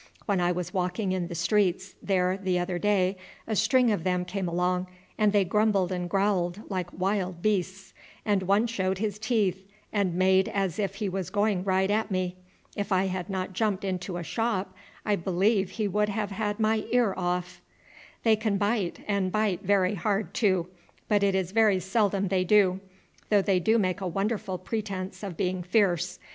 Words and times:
"When 0.25 0.41
I 0.41 0.51
was 0.51 0.73
walking 0.73 1.11
in 1.11 1.27
the 1.27 1.35
streets 1.35 1.93
there 2.01 2.35
the 2.35 2.57
other 2.57 2.79
day 2.79 3.17
a 3.45 3.55
string 3.55 3.91
of 3.91 4.03
them 4.03 4.25
came 4.25 4.47
along, 4.47 4.87
and 5.15 5.31
they 5.31 5.45
grumbled 5.45 5.91
and 5.91 6.09
growled 6.09 6.63
like 6.71 6.87
wild 6.91 7.43
beasts, 7.43 7.93
and 8.25 8.41
one 8.41 8.65
showed 8.65 8.97
his 8.97 9.19
teeth 9.19 9.63
and 9.93 10.15
made 10.15 10.49
as 10.49 10.79
if 10.79 10.95
he 10.95 11.07
was 11.07 11.29
going 11.29 11.63
right 11.63 11.91
at 11.91 12.09
me. 12.09 12.35
If 12.75 12.91
I 12.91 13.03
had 13.05 13.29
not 13.29 13.53
jumped 13.53 13.83
into 13.83 14.17
a 14.17 14.23
shop 14.23 14.73
I 15.05 15.15
believe 15.15 15.69
he 15.69 15.87
would 15.87 16.09
have 16.09 16.31
had 16.31 16.59
my 16.59 16.83
ear 16.91 17.13
off." 17.15 17.61
"They 18.23 18.35
can 18.35 18.57
bite, 18.57 19.03
and 19.07 19.31
bite 19.31 19.61
very 19.61 19.93
hard 19.93 20.33
too; 20.33 20.67
but 21.09 21.21
it 21.21 21.35
is 21.35 21.51
very 21.51 21.79
seldom 21.79 22.29
they 22.29 22.43
do, 22.43 22.79
though 23.29 23.43
they 23.43 23.59
do 23.59 23.77
make 23.77 24.01
a 24.01 24.07
wonderful 24.07 24.57
pretence 24.57 25.21
of 25.21 25.37
being 25.37 25.61
fierce. 25.61 26.17